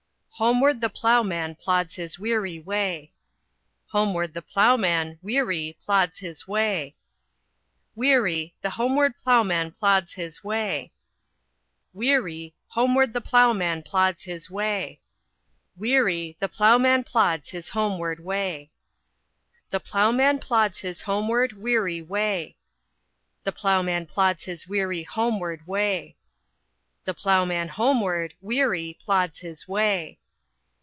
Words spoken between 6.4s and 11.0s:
way. Weary, the homeward ploughman plods his way.